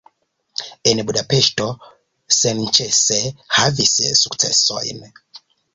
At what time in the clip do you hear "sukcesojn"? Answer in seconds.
4.25-5.11